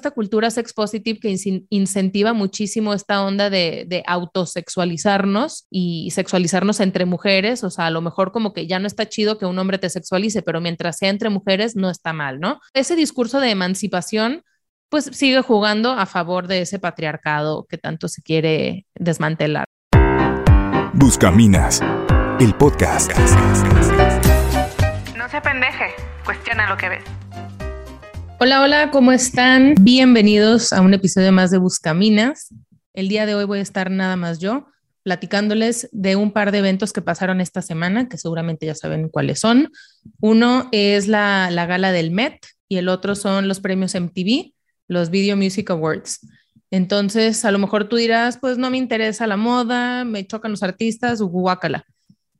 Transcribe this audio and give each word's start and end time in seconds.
esta 0.00 0.10
cultura 0.10 0.50
sex 0.50 0.72
positive 0.72 1.20
que 1.20 1.36
incentiva 1.68 2.32
muchísimo 2.32 2.94
esta 2.94 3.22
onda 3.22 3.50
de, 3.50 3.84
de, 3.86 4.02
autosexualizarnos 4.06 5.66
y 5.70 6.10
sexualizarnos 6.10 6.80
entre 6.80 7.04
mujeres, 7.04 7.62
o 7.64 7.70
sea, 7.70 7.86
a 7.86 7.90
lo 7.90 8.00
mejor 8.00 8.32
como 8.32 8.54
que 8.54 8.66
ya 8.66 8.78
no 8.78 8.86
está 8.86 9.08
chido 9.08 9.38
que 9.38 9.44
un 9.44 9.58
hombre 9.58 9.78
te 9.78 9.90
sexualice, 9.90 10.42
pero 10.42 10.60
mientras 10.60 10.96
sea 10.96 11.10
entre 11.10 11.28
mujeres 11.28 11.76
no 11.76 11.90
está 11.90 12.12
mal, 12.12 12.40
¿no? 12.40 12.60
Ese 12.72 12.96
discurso 12.96 13.40
de 13.40 13.50
emancipación 13.50 14.42
pues 14.88 15.04
sigue 15.12 15.40
jugando 15.42 15.92
a 15.92 16.04
favor 16.04 16.48
de 16.48 16.62
ese 16.62 16.78
patriarcado 16.78 17.66
que 17.68 17.78
tanto 17.78 18.08
se 18.08 18.22
quiere 18.22 18.86
desmantelar. 18.94 19.64
Buscaminas, 20.94 21.80
el 22.40 22.54
podcast. 22.54 23.12
No 25.16 25.28
se 25.28 25.40
pendeje, 25.40 25.94
cuestiona 26.24 26.68
lo 26.68 26.76
que 26.76 26.88
ves. 26.88 27.04
Hola, 28.42 28.62
hola, 28.62 28.90
¿cómo 28.90 29.12
están? 29.12 29.74
Bienvenidos 29.82 30.72
a 30.72 30.80
un 30.80 30.94
episodio 30.94 31.30
más 31.30 31.50
de 31.50 31.58
Buscaminas. 31.58 32.48
El 32.94 33.08
día 33.08 33.26
de 33.26 33.34
hoy 33.34 33.44
voy 33.44 33.58
a 33.58 33.62
estar 33.62 33.90
nada 33.90 34.16
más 34.16 34.38
yo 34.38 34.66
platicándoles 35.02 35.90
de 35.92 36.16
un 36.16 36.32
par 36.32 36.50
de 36.50 36.60
eventos 36.60 36.94
que 36.94 37.02
pasaron 37.02 37.42
esta 37.42 37.60
semana, 37.60 38.08
que 38.08 38.16
seguramente 38.16 38.64
ya 38.64 38.74
saben 38.74 39.10
cuáles 39.10 39.40
son. 39.40 39.70
Uno 40.22 40.70
es 40.72 41.06
la, 41.06 41.50
la 41.50 41.66
gala 41.66 41.92
del 41.92 42.12
Met 42.12 42.38
y 42.66 42.78
el 42.78 42.88
otro 42.88 43.14
son 43.14 43.46
los 43.46 43.60
premios 43.60 43.94
MTV, 43.94 44.54
los 44.88 45.10
Video 45.10 45.36
Music 45.36 45.68
Awards. 45.68 46.26
Entonces, 46.70 47.44
a 47.44 47.52
lo 47.52 47.58
mejor 47.58 47.90
tú 47.90 47.96
dirás, 47.96 48.38
pues 48.38 48.56
no 48.56 48.70
me 48.70 48.78
interesa 48.78 49.26
la 49.26 49.36
moda, 49.36 50.06
me 50.06 50.26
chocan 50.26 50.52
los 50.52 50.62
artistas, 50.62 51.20
guácala. 51.20 51.84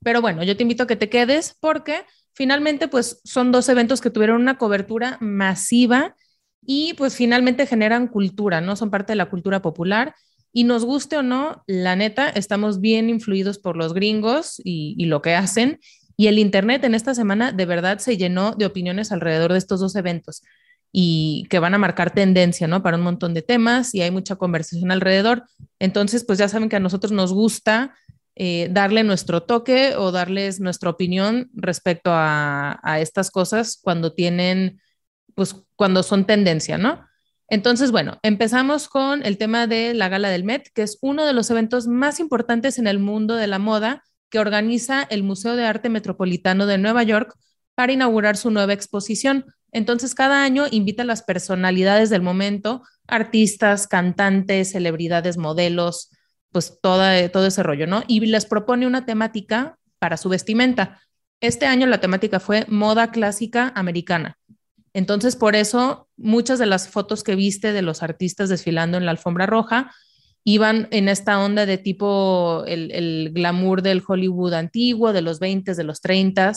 Pero 0.03 0.23
bueno, 0.23 0.43
yo 0.45 0.57
te 0.57 0.63
invito 0.63 0.85
a 0.85 0.87
que 0.87 0.97
te 0.97 1.11
quedes 1.11 1.55
porque 1.61 2.07
finalmente, 2.41 2.89
pues 2.89 3.21
son 3.23 3.53
dos 3.53 3.69
eventos 3.69 4.01
que 4.01 4.09
tuvieron 4.09 4.41
una 4.41 4.57
cobertura 4.57 5.19
masiva 5.21 6.17
y 6.65 6.95
pues 6.95 7.15
finalmente 7.15 7.67
generan 7.67 8.09
cultura, 8.09 8.63
¿no? 8.63 8.77
Son 8.77 8.91
parte 8.91 9.13
de 9.13 9.17
la 9.17 9.29
cultura 9.29 9.61
popular. 9.61 10.15
Y 10.51 10.65
nos 10.65 10.87
guste 10.87 11.19
o 11.19 11.23
no, 11.23 11.63
la 11.67 11.97
neta, 11.97 12.31
estamos 12.31 12.81
bien 12.81 13.11
influidos 13.11 13.59
por 13.59 13.77
los 13.77 13.93
gringos 13.93 14.59
y, 14.65 14.95
y 14.97 15.05
lo 15.05 15.21
que 15.21 15.35
hacen. 15.35 15.81
Y 16.17 16.29
el 16.29 16.39
Internet 16.39 16.83
en 16.85 16.95
esta 16.95 17.15
semana 17.15 17.53
de 17.53 17.67
verdad 17.67 17.99
se 17.99 18.17
llenó 18.17 18.53
de 18.53 18.65
opiniones 18.65 19.13
alrededor 19.13 19.53
de 19.53 19.59
estos 19.59 19.81
dos 19.81 19.95
eventos 19.95 20.43
y 20.93 21.47
que 21.51 21.59
van 21.59 21.75
a 21.75 21.79
marcar 21.79 22.15
tendencia, 22.15 22.67
¿no? 22.67 22.83
Para 22.83 22.97
un 22.97 23.03
montón 23.03 23.35
de 23.35 23.43
temas 23.43 23.95
y 23.95 24.01
hay 24.01 24.11
mucha 24.11 24.37
conversación 24.37 24.91
alrededor. 24.91 25.45
Entonces, 25.79 26.25
pues 26.25 26.39
ya 26.39 26.49
saben 26.49 26.71
que 26.71 26.77
a 26.77 26.81
nosotros 26.81 27.13
nos 27.13 27.35
gusta 27.35 27.95
eh, 28.43 28.69
darle 28.71 29.05
nuestro 29.05 29.43
toque 29.43 29.97
o 29.97 30.13
darles 30.13 30.61
nuestra 30.61 30.89
opinión 30.89 31.51
respecto 31.53 32.11
a, 32.11 32.81
estas 32.99 33.31
cosas 33.31 33.79
cuando 33.83 34.15
tienen, 34.15 34.81
pues 35.35 35.55
cuando 35.77 36.03
son 36.03 36.25
tendencia, 36.25 36.79
¿no? 36.79 37.05
Entonces, 37.49 37.91
bueno, 37.91 38.19
empezamos 38.23 38.89
con 38.89 39.27
el 39.27 39.37
tema 39.37 39.67
de 39.67 39.93
la 39.93 40.09
Gala 40.09 40.31
del 40.31 40.45
Met, 40.45 40.71
que 40.73 40.81
es 40.81 40.97
uno 41.03 41.27
de 41.27 41.35
los 41.35 41.51
eventos 41.51 41.87
más 41.87 42.19
importantes 42.19 42.79
en 42.79 42.87
el 42.87 42.99
mundo 42.99 43.37
de 43.37 43.47
la 43.47 43.59
moda 43.59 44.05
que 44.31 44.39
organiza 44.39 45.03
el 45.03 45.23
Museo 45.23 45.55
de 45.55 45.67
Arte 45.67 45.91
Metropolitano 45.91 46.65
de 46.65 46.79
Nueva 46.79 47.03
York 47.03 47.35
para 47.75 47.93
inaugurar 47.93 48.39
su 48.39 48.51
nueva 48.51 48.73
exposición. 48.73 49.45
Entonces, 49.71 50.15
cada 50.15 50.45
año 50.45 50.65
invita 50.71 51.03
a 51.03 51.07
las 51.07 51.23
personalidades 51.23 52.09
del 52.09 52.23
momento, 52.23 52.85
artistas, 53.07 53.87
cantantes, 53.87 54.73
celebridades, 54.73 55.37
modelos, 55.37 56.09
pues 56.53 56.79
toda, 56.83 57.29
todo 57.31 57.47
ese 57.47 57.63
rollo, 57.63 57.87
¿no? 57.87 58.03
Y 58.07 58.21
les 58.21 58.47
propone 58.47 58.87
una 58.87 59.07
temática 59.07 59.79
para 59.99 60.17
su 60.17 60.29
vestimenta. 60.29 61.01
Este 61.41 61.67
año 61.67 61.87
la 61.87 62.01
temática 62.01 62.41
fue 62.41 62.67
moda 62.69 63.11
clásica 63.11 63.73
americana. 63.75 64.37
Entonces, 64.93 65.37
por 65.37 65.55
eso, 65.55 66.09
muchas 66.17 66.59
de 66.59 66.67
las 66.67 66.89
fotos 66.89 67.23
que 67.23 67.37
viste 67.37 67.73
de 67.73 67.83
los 67.83 68.03
artistas 68.03 68.49
desfilando 68.49 68.99
en 68.99 69.05
la 69.05 69.13
alfombra 69.13 69.47
roja 69.47 69.93
iban 70.43 70.89
en 70.91 71.09
esta 71.09 71.39
onda 71.39 71.67
de 71.67 71.79
tipo 71.79 72.65
el, 72.67 72.91
el 72.93 73.31
glamour 73.33 73.83
del 73.83 74.03
Hollywood 74.07 74.55
antiguo, 74.55 75.13
de 75.13 75.23
los 75.23 75.39
20, 75.39 75.75
de 75.75 75.85
los 75.85 76.01
30, 76.01 76.53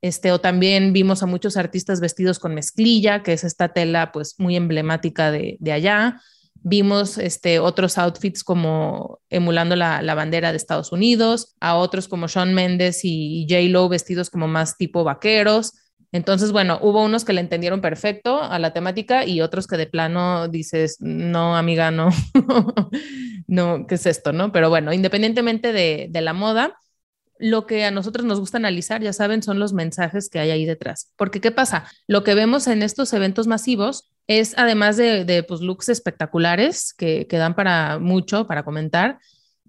este, 0.00 0.32
o 0.32 0.40
también 0.40 0.92
vimos 0.92 1.22
a 1.22 1.26
muchos 1.26 1.56
artistas 1.56 2.00
vestidos 2.00 2.38
con 2.38 2.54
mezclilla, 2.54 3.22
que 3.22 3.32
es 3.32 3.42
esta 3.42 3.70
tela 3.70 4.12
pues 4.12 4.34
muy 4.38 4.54
emblemática 4.54 5.30
de, 5.30 5.56
de 5.60 5.72
allá. 5.72 6.20
Vimos 6.66 7.18
este, 7.18 7.58
otros 7.58 7.98
outfits 7.98 8.42
como 8.42 9.20
emulando 9.28 9.76
la, 9.76 10.14
bandera 10.14 10.50
de 10.50 10.56
Estados 10.56 10.92
Unidos, 10.92 11.54
a 11.60 11.76
otros 11.76 12.08
como 12.08 12.26
Sean 12.26 12.54
Mendes 12.54 13.00
y, 13.04 13.46
J. 13.50 13.68
Lo 13.68 13.90
vestidos 13.90 14.30
como 14.30 14.48
más 14.48 14.78
tipo 14.78 15.04
vaqueros. 15.04 15.74
Entonces, 16.10 16.52
bueno, 16.52 16.78
hubo 16.80 17.04
unos 17.04 17.26
que 17.26 17.34
le 17.34 17.42
entendieron 17.42 17.82
perfecto 17.82 18.42
a 18.42 18.58
la 18.58 18.72
temática 18.72 19.26
y 19.26 19.42
otros 19.42 19.66
que 19.66 19.76
de 19.76 19.86
plano 19.86 20.48
dices, 20.48 20.96
no, 21.00 21.54
amiga, 21.54 21.90
no, 21.90 22.08
no, 23.46 23.86
¿qué 23.86 23.96
es 23.96 24.06
esto? 24.06 24.32
¿No? 24.32 24.50
Pero 24.50 24.70
bueno, 24.70 24.94
independientemente 24.94 25.74
de, 25.74 26.06
de 26.08 26.20
la 26.22 26.32
moda, 26.32 26.78
lo 27.38 27.66
que 27.66 27.84
a 27.84 27.90
nosotros 27.90 28.24
nos 28.24 28.40
gusta 28.40 28.56
analizar, 28.56 29.02
ya 29.02 29.12
saben, 29.12 29.42
son 29.42 29.58
los 29.58 29.74
mensajes 29.74 30.30
que 30.30 30.38
hay 30.38 30.50
ahí 30.50 30.64
detrás. 30.64 31.12
Porque, 31.16 31.42
¿qué 31.42 31.50
pasa? 31.50 31.84
Lo 32.06 32.24
que 32.24 32.34
vemos 32.34 32.68
en 32.68 32.82
estos 32.82 33.12
eventos 33.12 33.46
masivos 33.46 34.13
es, 34.26 34.54
además 34.56 34.96
de, 34.96 35.44
pues, 35.46 35.60
looks 35.60 35.88
espectaculares 35.88 36.94
que, 36.94 37.26
que, 37.26 37.36
dan 37.36 37.54
para 37.54 37.98
mucho, 37.98 38.46
para 38.46 38.64
comentar, 38.64 39.18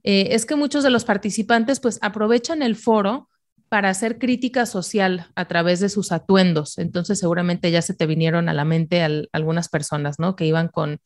eh, 0.04 0.30
es 0.32 0.46
que 0.46 0.56
muchos 0.56 0.84
de 0.84 0.90
los 0.90 1.06
participantes, 1.06 1.80
pues, 1.80 2.00
aprovechan 2.02 2.62
el 2.62 2.76
foro 2.76 3.30
para 3.70 3.90
hacer 3.90 4.20
crítica 4.20 4.66
social 4.66 5.28
a 5.36 5.46
través 5.48 5.80
de 5.80 5.90
sus 5.90 6.12
atuendos. 6.12 6.78
Entonces, 6.78 7.20
seguramente 7.20 7.72
ya 7.72 7.82
se 7.82 7.94
te 7.94 8.06
vinieron 8.06 8.48
a 8.48 8.54
la 8.54 8.64
mente 8.64 9.02
algunas 9.32 9.70
personas, 9.70 10.20
¿no? 10.20 10.36
Que 10.36 10.46
iban 10.46 10.68
con, 10.68 11.00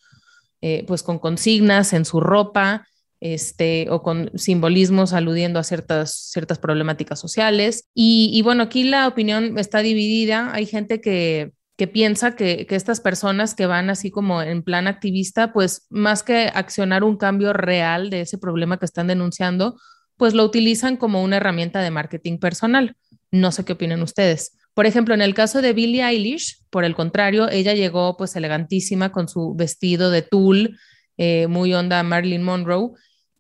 eh, 0.62 0.84
pues, 0.86 1.02
con 1.02 1.20
consignas 1.20 1.94
en 1.94 2.06
su 2.06 2.20
ropa, 2.20 2.86
este, 3.22 3.88
o 3.90 4.02
con 4.02 4.31
simbolismos 4.36 5.14
aludiendo 5.14 5.60
a 5.60 5.64
ciertas, 5.64 6.14
ciertas 6.31 6.60
problemáticas 6.60 7.20
sociales. 7.20 7.88
Y, 7.94 8.42
bueno, 8.44 8.64
aquí 8.64 8.84
la 8.84 9.08
opinión 9.08 9.58
está 9.58 9.80
dividida. 9.80 10.54
Hay 10.54 10.66
gente 10.66 11.02
que, 11.02 11.52
que 11.79 11.88
piensa 11.88 12.35
que, 12.35 12.67
que, 12.67 12.75
estas 12.75 13.00
personas 13.00 13.56
que 13.56 13.66
van 13.66 13.90
así 13.90 14.12
como 14.12 14.41
en 14.41 14.63
plan 14.63 14.85
activista, 14.85 15.53
pues 15.53 15.88
más 15.90 16.23
que 16.23 16.51
accionar 16.53 17.06
un 17.06 17.16
cambio 17.16 17.53
real 17.53 18.09
de 18.09 18.22
ese 18.22 18.38
problema 18.38 18.78
que 18.78 18.85
están 18.85 19.07
denunciando, 19.07 19.79
pues 20.18 20.34
lo 20.34 20.44
utilizan 20.44 20.97
como 20.97 21.23
una 21.23 21.38
herramienta 21.38 21.81
de 21.81 21.89
marketing 21.89 22.38
personal. 22.38 22.97
No 23.31 23.53
sé 23.53 23.63
qué 23.63 23.73
opinan 23.73 24.01
ustedes. 24.01 24.57
Por 24.73 24.85
ejemplo, 24.88 25.13
en 25.13 25.22
el 25.22 25.34
caso 25.34 25.62
de 25.62 25.72
Billie 25.72 26.03
Eilish, 26.03 26.66
por 26.69 26.84
el 26.84 26.95
contrario, 26.95 27.50
ella 27.50 27.73
llegó 27.73 28.18
pues 28.18 28.35
elegantísima 28.35 29.13
con 29.13 29.29
su 29.29 29.56
vestido 29.56 30.12
de 30.12 30.22
tul, 30.22 30.78
eh, 31.18 31.47
muy 31.47 31.73
onda 31.73 32.03
Marilyn 32.03 32.44
Monroe, 32.44 32.91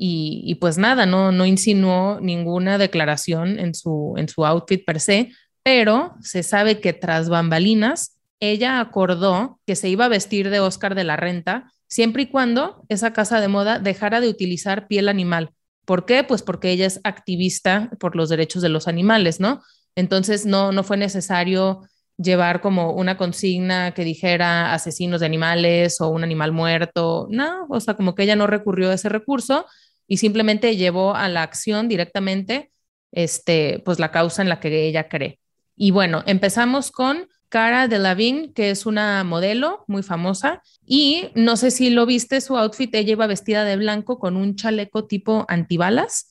y, 0.01 0.55
pues 0.61 0.77
nada, 0.77 1.05
no, 1.05 1.33
no 1.33 1.45
insinuó 1.45 2.21
ninguna 2.21 2.77
declaración 2.77 3.59
en 3.59 3.75
su, 3.75 4.13
en 4.15 4.29
su 4.29 4.45
outfit 4.45 4.85
per 4.85 5.01
se, 5.01 5.31
pero 5.61 6.15
se 6.21 6.41
sabe 6.41 6.79
que 6.79 6.93
tras 6.93 7.27
bambalinas, 7.27 8.18
ella 8.39 8.79
acordó 8.79 9.59
que 9.65 9.75
se 9.75 9.89
iba 9.89 10.05
a 10.05 10.09
vestir 10.09 10.49
de 10.49 10.59
Oscar 10.59 10.95
de 10.95 11.03
la 11.03 11.15
Renta 11.15 11.71
siempre 11.87 12.23
y 12.23 12.27
cuando 12.27 12.83
esa 12.87 13.13
casa 13.13 13.41
de 13.41 13.47
moda 13.47 13.79
dejara 13.79 14.21
de 14.21 14.29
utilizar 14.29 14.87
piel 14.87 15.09
animal. 15.09 15.51
¿Por 15.85 16.05
qué? 16.05 16.23
Pues 16.23 16.43
porque 16.43 16.71
ella 16.71 16.85
es 16.85 17.01
activista 17.03 17.89
por 17.99 18.15
los 18.15 18.29
derechos 18.29 18.61
de 18.61 18.69
los 18.69 18.87
animales, 18.87 19.39
¿no? 19.39 19.61
Entonces 19.95 20.45
no, 20.45 20.71
no 20.71 20.83
fue 20.83 20.97
necesario 20.97 21.81
llevar 22.17 22.61
como 22.61 22.93
una 22.93 23.17
consigna 23.17 23.93
que 23.93 24.03
dijera 24.03 24.73
asesinos 24.73 25.21
de 25.21 25.25
animales 25.25 25.99
o 26.01 26.09
un 26.09 26.23
animal 26.23 26.51
muerto, 26.51 27.27
no, 27.29 27.65
o 27.69 27.79
sea, 27.79 27.95
como 27.95 28.13
que 28.13 28.23
ella 28.23 28.35
no 28.35 28.45
recurrió 28.45 28.91
a 28.91 28.93
ese 28.93 29.09
recurso, 29.09 29.65
y 30.07 30.17
simplemente 30.17 30.75
llevó 30.75 31.15
a 31.15 31.29
la 31.29 31.43
acción 31.43 31.87
directamente 31.87 32.71
este, 33.11 33.81
pues 33.85 33.99
la 33.99 34.11
causa 34.11 34.41
en 34.41 34.49
la 34.49 34.59
que 34.59 34.85
ella 34.85 35.07
cree. 35.07 35.39
Y 35.75 35.91
bueno, 35.91 36.23
empezamos 36.25 36.91
con 36.91 37.27
Cara 37.49 37.87
Delevingne, 37.87 38.53
que 38.53 38.69
es 38.69 38.85
una 38.85 39.23
modelo 39.23 39.83
muy 39.87 40.03
famosa, 40.03 40.61
y 40.85 41.29
no 41.35 41.57
sé 41.57 41.71
si 41.71 41.89
lo 41.89 42.05
viste, 42.05 42.41
su 42.41 42.57
outfit, 42.57 42.93
ella 42.93 43.11
iba 43.11 43.27
vestida 43.27 43.65
de 43.65 43.75
blanco 43.75 44.19
con 44.19 44.37
un 44.37 44.55
chaleco 44.55 45.05
tipo 45.05 45.45
antibalas 45.47 46.29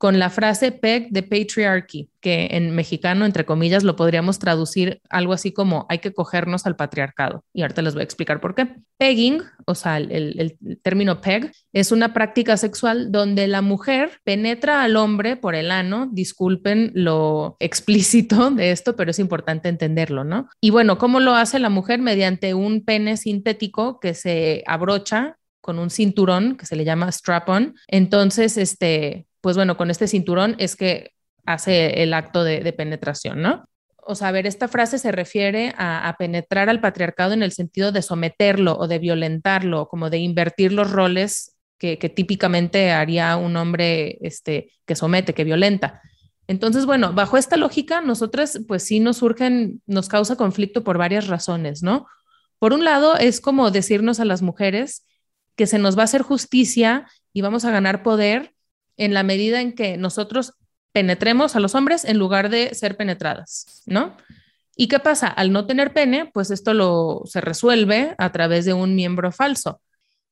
con 0.00 0.18
la 0.18 0.30
frase 0.30 0.72
peg 0.72 1.10
de 1.10 1.22
patriarchy, 1.22 2.08
que 2.22 2.48
en 2.52 2.74
mexicano, 2.74 3.26
entre 3.26 3.44
comillas, 3.44 3.84
lo 3.84 3.96
podríamos 3.96 4.38
traducir 4.38 5.02
algo 5.10 5.34
así 5.34 5.52
como 5.52 5.84
hay 5.90 5.98
que 5.98 6.14
cogernos 6.14 6.64
al 6.64 6.74
patriarcado. 6.74 7.44
Y 7.52 7.60
ahorita 7.60 7.82
les 7.82 7.92
voy 7.92 8.00
a 8.00 8.04
explicar 8.04 8.40
por 8.40 8.54
qué. 8.54 8.76
Pegging, 8.96 9.42
o 9.66 9.74
sea, 9.74 9.98
el, 9.98 10.10
el, 10.10 10.78
término 10.80 11.20
peg, 11.20 11.52
es 11.74 11.92
una 11.92 12.14
práctica 12.14 12.56
sexual 12.56 13.12
donde 13.12 13.46
la 13.46 13.60
mujer 13.60 14.22
penetra 14.24 14.82
al 14.82 14.96
hombre 14.96 15.36
por 15.36 15.54
el 15.54 15.70
ano. 15.70 16.08
Disculpen 16.10 16.92
lo 16.94 17.58
explícito 17.60 18.50
de 18.50 18.70
esto, 18.70 18.96
pero 18.96 19.10
es 19.10 19.18
importante 19.18 19.68
entenderlo, 19.68 20.24
¿no? 20.24 20.48
Y 20.62 20.70
bueno, 20.70 20.96
¿cómo 20.96 21.20
lo 21.20 21.34
hace 21.34 21.58
la 21.58 21.68
mujer? 21.68 22.00
Mediante 22.00 22.54
un 22.54 22.86
pene 22.86 23.18
sintético 23.18 24.00
que 24.00 24.14
se 24.14 24.64
abrocha 24.66 25.36
con 25.60 25.78
un 25.78 25.90
cinturón 25.90 26.56
que 26.56 26.64
se 26.64 26.74
le 26.74 26.86
llama 26.86 27.12
strap-on. 27.12 27.74
Entonces, 27.86 28.56
este, 28.56 29.26
pues 29.40 29.56
bueno, 29.56 29.76
con 29.76 29.90
este 29.90 30.06
cinturón 30.06 30.56
es 30.58 30.76
que 30.76 31.12
hace 31.46 32.02
el 32.02 32.14
acto 32.14 32.44
de, 32.44 32.72
penetración, 32.72 33.42
¿no? 33.42 33.64
O 33.96 34.14
sea, 34.14 34.28
a 34.28 34.32
ver, 34.32 34.46
esta 34.46 34.68
frase 34.68 34.98
se 34.98 35.12
refiere 35.12 35.74
a, 35.76 36.14
penetrar 36.18 36.68
al 36.68 36.80
patriarcado 36.80 37.32
en 37.32 37.42
el 37.42 37.52
sentido 37.52 37.92
de 37.92 38.02
someterlo 38.02 38.76
o 38.76 38.88
de 38.88 38.98
violentarlo, 38.98 39.88
como 39.88 40.10
de 40.10 40.18
invertir 40.18 40.72
los 40.72 40.90
roles 40.90 41.56
que, 41.78 41.96
típicamente 41.96 42.90
haría 42.90 43.36
un 43.36 43.56
hombre 43.56 44.18
este, 44.20 44.72
que 44.84 44.96
somete, 44.96 45.32
que 45.32 45.44
violenta. 45.44 46.02
Entonces, 46.46 46.84
bueno, 46.84 47.12
bajo 47.12 47.36
esta 47.36 47.56
lógica, 47.56 48.00
nosotras, 48.00 48.60
pues 48.66 48.82
sí 48.82 49.00
nos 49.00 49.18
surgen, 49.18 49.80
nos 49.86 50.08
causa 50.08 50.36
conflicto 50.36 50.82
por 50.82 50.98
varias 50.98 51.28
razones, 51.28 51.82
¿no? 51.82 52.06
Por 52.58 52.72
un 52.72 52.84
lado, 52.84 53.16
es 53.16 53.40
como 53.40 53.70
decirnos 53.70 54.20
a 54.20 54.24
las 54.24 54.42
mujeres 54.42 55.06
que 55.56 55.66
se 55.66 55.78
nos 55.78 55.96
va 55.96 56.02
a 56.02 56.04
hacer 56.04 56.22
justicia 56.22 57.06
y 57.32 57.40
vamos 57.40 57.64
a 57.64 57.70
ganar 57.70 58.02
poder 58.02 58.52
en 59.00 59.14
la 59.14 59.22
medida 59.22 59.62
en 59.62 59.72
que 59.72 59.96
nosotros 59.96 60.52
penetremos 60.92 61.56
a 61.56 61.60
los 61.60 61.74
hombres 61.74 62.04
en 62.04 62.18
lugar 62.18 62.50
de 62.50 62.74
ser 62.74 62.96
penetradas, 62.96 63.82
¿no? 63.86 64.16
¿Y 64.76 64.88
qué 64.88 64.98
pasa? 64.98 65.26
Al 65.26 65.52
no 65.52 65.66
tener 65.66 65.92
pene, 65.94 66.30
pues 66.32 66.50
esto 66.50 66.74
lo 66.74 67.22
se 67.24 67.40
resuelve 67.40 68.14
a 68.18 68.30
través 68.30 68.66
de 68.66 68.74
un 68.74 68.94
miembro 68.94 69.32
falso. 69.32 69.80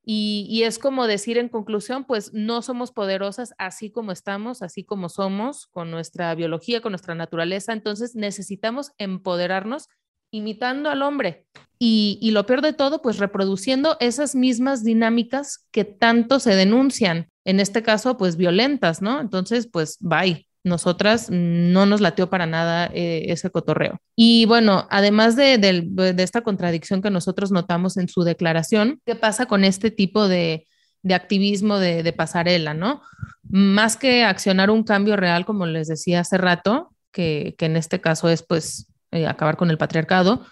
Y, 0.04 0.46
y, 0.50 0.62
es 0.62 0.78
como 0.78 1.06
decir 1.06 1.36
en 1.36 1.48
conclusión, 1.48 2.04
pues 2.04 2.32
no 2.32 2.62
somos 2.62 2.92
poderosas 2.92 3.52
así 3.58 3.90
como 3.90 4.12
estamos, 4.12 4.62
así 4.62 4.84
como 4.84 5.10
somos, 5.10 5.66
con 5.66 5.90
nuestra 5.90 6.34
biología, 6.34 6.80
con 6.80 6.92
nuestra 6.92 7.14
naturaleza. 7.14 7.72
Entonces 7.72 8.14
necesitamos 8.14 8.92
empoderarnos 8.96 9.88
imitando 10.30 10.90
al 10.90 11.02
hombre. 11.02 11.46
Y, 11.78 12.18
y 12.22 12.30
lo 12.32 12.46
peor 12.46 12.62
de 12.62 12.72
todo, 12.72 13.02
pues 13.02 13.18
reproduciendo 13.18 13.96
esas 14.00 14.34
mismas 14.34 14.82
dinámicas 14.82 15.66
que 15.70 15.84
tanto 15.84 16.40
se 16.40 16.54
denuncian, 16.54 17.28
en 17.48 17.60
este 17.60 17.82
caso, 17.82 18.18
pues 18.18 18.36
violentas, 18.36 19.00
¿no? 19.00 19.20
Entonces, 19.20 19.66
pues 19.66 19.96
bye 20.00 20.46
nosotras 20.64 21.28
no 21.30 21.86
nos 21.86 22.00
lateó 22.00 22.28
para 22.28 22.46
nada 22.46 22.90
eh, 22.92 23.26
ese 23.28 23.50
cotorreo. 23.50 24.00
Y 24.14 24.44
bueno, 24.44 24.86
además 24.90 25.34
de, 25.34 26.14
esta 26.18 26.42
contradicción 26.42 27.00
que 27.00 27.10
nosotros 27.10 27.50
notamos 27.50 27.96
en 27.96 28.08
su 28.08 28.22
declaración, 28.22 29.00
¿qué 29.06 29.14
pasa 29.14 29.46
con 29.46 29.64
este 29.64 29.90
tipo 29.90 30.28
de, 30.28 30.66
activismo 31.08 31.78
de, 31.78 32.12
pasarela, 32.12 32.74
no? 32.74 33.00
Más 33.48 33.96
que 33.96 34.24
accionar 34.24 34.70
un 34.70 34.84
cambio 34.84 35.16
real, 35.16 35.46
como 35.46 35.64
les 35.64 35.88
decía 35.88 36.20
hace 36.20 36.36
rato, 36.36 36.92
que, 37.12 37.56
en 37.58 37.76
este 37.76 38.00
caso 38.00 38.28
es 38.28 38.42
pues 38.42 38.92
eh, 39.10 39.26
acabar 39.26 39.56
con 39.56 39.70
el 39.70 39.78
patriarcado, 39.78 40.44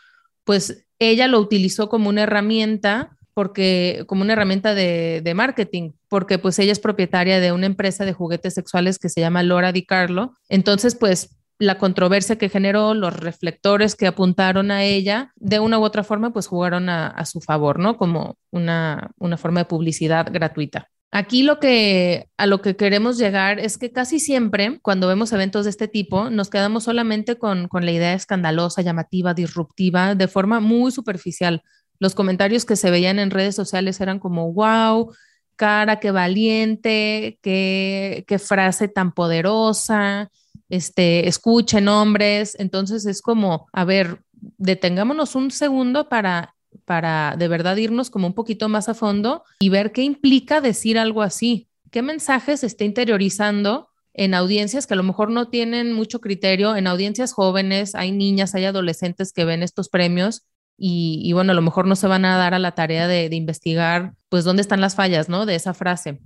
pues 0.45 0.87
ella 0.99 1.27
lo 1.27 1.41
utilizó 1.41 1.89
como 1.89 2.09
una 2.09 2.23
herramienta 2.23 3.16
porque 3.37 4.05
como 4.07 4.23
una 4.23 4.33
herramienta 4.33 4.75
de, 4.75 5.33
marketing, 5.37 5.93
porque 6.09 6.39
pues 6.39 6.59
ella 6.59 6.73
es 6.73 6.81
propietaria 6.81 7.39
de 7.39 7.53
una 7.53 7.67
empresa 7.67 8.07
de 8.07 8.15
juguetes 8.15 8.55
sexuales 8.55 8.99
que 8.99 9.11
se 9.11 9.21
llama 9.21 9.43
Laura 9.43 9.73
Di 9.73 9.85
Carlo. 9.85 10.39
Entonces, 10.49 10.95
pues 10.95 11.37
la 11.59 11.77
controversia 11.77 12.39
que 12.39 12.49
generó, 12.49 12.95
los 12.95 13.15
reflectores 13.15 13.95
que 13.95 14.07
apuntaron 14.07 14.71
a 14.71 14.85
ella, 14.85 15.35
de 15.37 15.61
una 15.61 15.79
u 15.79 15.85
otra 15.85 16.03
forma, 16.03 16.33
pues 16.33 16.47
jugaron 16.47 16.89
a, 16.89 17.23
su 17.27 17.43
favor, 17.43 17.79
¿no? 17.79 17.99
Como 17.99 18.39
una, 18.53 19.11
una 19.19 19.37
forma 19.37 19.61
de 19.61 19.67
publicidad 19.67 20.29
gratuita. 20.33 20.89
Aquí 21.11 21.43
lo 21.43 21.61
que 21.61 22.31
a 22.39 22.47
lo 22.47 22.63
que 22.63 22.75
queremos 22.75 23.19
llegar 23.19 23.61
es 23.61 23.77
que 23.77 23.93
casi 23.93 24.19
siempre 24.19 24.81
cuando 24.81 25.09
vemos 25.09 25.31
eventos 25.33 25.65
de 25.65 25.71
este 25.71 25.89
tipo 25.89 26.31
nos 26.31 26.49
quedamos 26.49 26.85
solamente 26.85 27.37
con, 27.37 27.69
con 27.69 27.85
la 27.85 27.93
idea 27.93 28.15
escandalosa, 28.15 28.81
llamativa, 28.81 29.35
disruptiva, 29.35 30.15
de 30.15 30.27
forma 30.27 30.61
muy 30.61 30.91
superficial 30.91 31.63
los 31.99 32.15
comentarios 32.15 32.65
que 32.65 32.77
se 32.77 32.91
veían 32.91 33.19
en 33.19 33.31
redes 33.31 33.55
sociales 33.55 34.01
eran 34.01 34.19
como, 34.19 34.53
wow, 34.53 35.13
cara, 35.57 35.99
qué 35.99 36.11
valiente, 36.11 37.39
qué, 37.43 38.25
frase 38.39 38.89
tan 38.89 39.13
poderosa, 39.13 40.31
este, 40.69 41.29
escuchen 41.29 41.89
hombres. 41.89 42.57
Entonces 42.59 43.07
es 43.07 43.23
como, 43.23 43.67
a 43.73 43.85
ver, 43.85 44.21
detengámonos 44.33 45.35
un 45.35 45.51
segundo 45.51 46.09
para, 46.09 46.55
para 46.85 47.35
de 47.39 47.49
verdad 47.49 47.77
irnos 47.77 48.11
como 48.11 48.27
un 48.27 48.35
poquito 48.35 48.69
más 48.69 48.89
a 48.89 48.95
fondo 48.95 49.43
y 49.59 49.71
ver 49.71 49.93
qué 49.93 50.03
implica 50.03 50.61
decir 50.61 50.99
algo 50.99 51.23
así, 51.23 51.69
qué 51.91 52.03
mensajes 52.03 52.61
se 52.61 52.67
está 52.67 52.85
interiorizando 52.85 53.89
en 54.13 54.35
audiencias 54.35 54.87
que 54.87 54.95
a 54.95 54.97
lo 54.97 55.03
mejor 55.03 55.31
no 55.31 55.49
tienen 55.49 55.93
mucho 55.93 56.21
criterio, 56.21 56.75
en 56.75 56.87
audiencias 56.87 57.33
jóvenes, 57.33 57.95
hay 57.95 58.13
niñas, 58.13 58.55
hay 58.55 58.65
adolescentes 58.65 59.33
que 59.33 59.45
ven 59.45 59.63
estos 59.63 59.91
premios 59.91 60.47
y, 60.79 61.33
bueno, 61.33 61.53
a 61.53 61.55
lo 61.55 61.63
mejor 61.63 61.87
no 61.87 61.97
se 61.97 62.07
van 62.07 62.25
a 62.25 62.37
dar 62.37 62.53
a 62.53 62.59
la 62.59 62.73
tarea 62.73 63.09
de, 63.09 63.35
investigar, 63.35 64.13
pues, 64.29 64.45
dónde 64.45 64.63
están 64.63 64.81
las 64.81 64.95
fallas, 64.95 65.29
¿no? 65.29 65.47
De 65.47 65.55
esa 65.55 65.73
frase. 65.73 66.21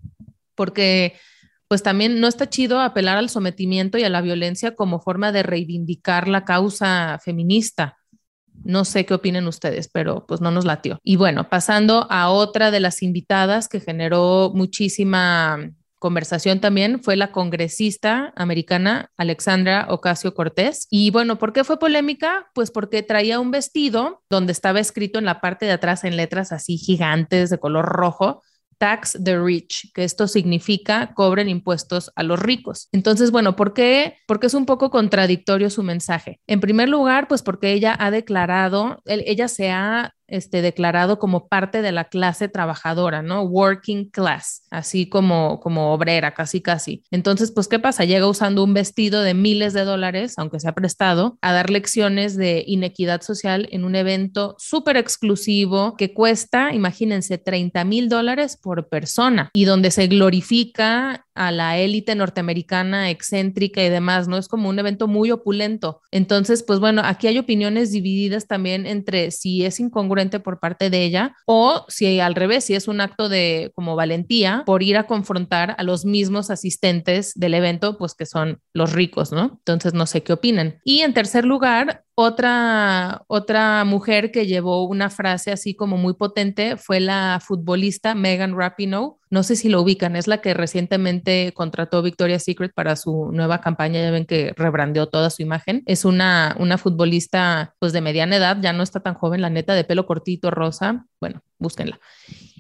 Porque, 0.55 1.15
pues, 1.69 1.83
también 1.83 2.21
no 2.21 2.27
está 2.27 2.49
chido 2.49 2.81
apelar 2.81 3.17
al 3.17 3.31
sometimiento 3.31 3.97
y 3.99 4.05
a 4.05 4.09
la 4.09 4.21
violencia 4.21 4.75
como 4.75 5.01
forma 5.01 5.31
de 5.31 5.45
reivindicar 5.45 6.27
la 6.27 6.45
causa 6.45 7.19
feminista. 7.25 7.99
No 8.65 8.85
sé 8.85 9.07
qué 9.07 9.15
opinen 9.15 9.47
ustedes, 9.47 9.89
pero 9.89 10.27
pues 10.27 10.41
no 10.41 10.51
nos 10.51 10.65
latió. 10.65 10.99
Y 11.03 11.17
bueno, 11.17 11.49
pasando 11.49 12.07
a 12.11 12.29
otra 12.29 12.71
de 12.71 12.81
las 12.81 13.03
invitadas 13.03 13.69
que 13.69 13.81
generó 13.81 14.53
muchísima 14.55 15.71
conversación 16.01 16.61
también 16.61 17.01
fue 17.03 17.15
la 17.15 17.31
congresista 17.31 18.33
americana 18.35 19.13
Alexandra 19.17 19.87
Ocasio 19.91 20.35
Cortés. 20.35 20.89
Y 20.91 21.11
bueno, 21.11 21.39
¿por 21.39 21.53
qué 21.53 21.63
fue 21.63 21.79
polémica? 21.79 22.51
Pues 22.55 22.73
porque 22.73 23.05
traía 23.05 23.39
un 23.39 23.53
vestido 23.53 24.23
donde 24.29 24.51
estaba 24.51 24.81
escrito 24.81 25.21
en 25.21 25.27
la 25.27 25.41
parte 25.41 25.67
de 25.67 25.73
atrás 25.73 26.03
en 26.03 26.17
letras 26.17 26.51
así 26.51 26.79
gigantes 26.79 27.51
de 27.51 27.59
color 27.59 27.85
rojo, 27.85 28.43
tax 28.79 29.19
the 29.23 29.39
rich, 29.39 29.93
que 29.93 30.05
esto 30.05 30.27
significa 30.27 31.13
cobren 31.15 31.51
impuestos 31.51 32.11
a 32.17 32.23
los 32.23 32.41
ricos. 32.41 32.89
Entonces, 32.93 33.31
bueno, 33.31 33.55
¿por 33.55 33.75
qué? 33.75 34.17
Porque 34.27 34.47
es 34.47 34.55
un 34.55 34.65
poco 34.65 34.91
contradictorio 34.91 35.69
su 35.69 35.83
mensaje. 35.83 36.41
En 36.47 36.61
primer 36.61 36.89
lugar, 36.89 37.29
pues 37.29 37.43
porque 37.43 37.73
ella 37.73 37.95
ha 37.99 38.11
declarado, 38.11 39.03
ella 39.05 39.49
se 39.49 39.71
ha 39.71 40.15
este, 40.31 40.63
declarado 40.63 41.19
como 41.19 41.49
parte 41.49 41.83
de 41.83 41.93
la 41.93 42.05
clase 42.05 42.49
trabajadora, 42.49 43.23
¿no? 43.23 43.43
Working 43.43 44.11
class, 44.11 44.63
así 44.71 45.09
como, 45.09 45.61
como 45.61 45.93
obrera, 45.93 46.33
casi, 46.33 46.61
casi. 46.61 47.05
Entonces, 47.11 47.53
pues, 47.53 47.69
¿qué 47.69 47.79
pasa? 47.79 48.05
Llega 48.05 48.27
usando 48.27 48.65
un 48.65 48.75
vestido 48.75 49.23
de 49.23 49.35
miles 49.35 49.73
de 49.73 49.85
dólares, 49.85 50.35
aunque 50.37 50.61
sea 50.61 50.73
prestado, 50.73 51.39
a 51.43 51.53
dar 51.53 51.71
lecciones 51.71 52.37
de 52.37 52.65
inequidad 52.67 53.23
social 53.23 53.69
en 53.71 53.85
un 53.85 53.95
evento 53.97 54.55
súper 54.59 54.97
exclusivo 54.97 55.97
que 55.97 56.15
cuesta, 56.15 56.73
imagínense, 56.73 57.39
30 57.39 57.85
mil 57.85 58.09
dólares 58.09 58.57
por 58.57 58.89
persona 58.89 59.51
y 59.53 59.65
donde 59.65 59.91
se 59.91 60.07
glorifica 60.07 61.27
a 61.35 61.53
la 61.53 61.79
élite 61.79 62.15
norteamericana 62.15 63.11
excéntrica 63.11 63.83
y 63.83 63.89
demás, 63.89 64.29
¿no? 64.29 64.37
Es 64.37 64.49
como 64.49 64.69
un 64.69 64.79
evento 64.79 65.09
muy 65.09 65.31
opulento. 65.31 66.01
Entonces, 66.11 66.63
pues 66.63 66.81
bueno, 66.81 67.03
aquí 67.05 67.27
hay 67.27 67.39
opiniones 67.39 67.93
divididas 67.93 68.47
también 68.47 68.87
entre 68.87 69.31
si 69.31 69.65
es 69.65 69.81
incongruente 69.81 70.41
por 70.41 70.61
parte 70.61 70.91
de 70.91 71.05
ella 71.05 71.35
o 71.47 71.85
si 71.89 72.21
al 72.21 72.35
revés, 72.35 72.65
si 72.65 72.75
es 72.75 72.89
un 72.89 73.01
acto 73.01 73.29
de 73.29 73.73
como 73.75 73.97
valentía 73.97 74.63
por 74.67 74.83
ir 74.83 74.97
a 74.97 75.07
confrontar 75.07 75.75
a 75.79 75.83
los 75.83 76.05
mismos 76.05 76.51
asistentes 76.51 77.33
del 77.35 77.55
evento, 77.55 77.97
pues 77.99 78.15
que 78.15 78.27
son 78.27 78.61
los 78.73 78.93
ricos, 78.93 79.33
¿no? 79.33 79.59
Entonces, 79.59 79.95
no 79.95 80.07
sé 80.07 80.23
qué 80.23 80.33
opinan. 80.33 80.79
Y 80.85 81.01
en 81.01 81.15
tercer 81.15 81.45
lugar, 81.45 82.05
otra, 82.15 83.23
otra 83.29 83.85
mujer 83.85 84.31
que 84.31 84.47
llevó 84.47 84.85
una 84.85 85.11
frase 85.11 85.53
así 85.53 85.75
como 85.75 85.97
muy 85.97 86.15
potente 86.15 86.77
fue 86.77 87.01
la 87.01 87.41
futbolista 87.43 88.15
Megan 88.15 88.57
Rapinoe. 88.57 89.17
No 89.31 89.43
sé 89.43 89.57
si 89.57 89.69
lo 89.69 89.81
ubican, 89.81 90.17
es 90.17 90.27
la 90.27 90.41
que 90.41 90.55
recientemente 90.55 91.53
contrató 91.55 92.03
Victoria's 92.03 92.45
Secret 92.45 92.73
para 92.75 92.97
su 92.97 93.31
nueva 93.33 93.61
campaña. 93.61 94.03
Ya 94.03 94.11
ven 94.11 94.27
que 94.27 94.53
rebrandeó 94.57 95.09
toda 95.09 95.31
su 95.31 95.43
imagen. 95.43 95.83
Es 95.87 96.05
una, 96.05 96.57
una 96.59 96.79
futbolista 96.79 97.75
pues 97.79 97.93
de 97.93 98.01
mediana 98.01 98.37
edad, 98.37 98.59
ya 98.61 98.73
no 98.73 98.83
está 98.83 99.01
tan 99.01 99.15
joven, 99.15 99.41
la 99.41 99.51
neta, 99.51 99.75
de 99.75 99.85
pelo 99.85 100.07
cortito, 100.07 100.51
rosa. 100.51 101.07
Bueno, 101.21 101.43
búsquenla. 101.59 102.01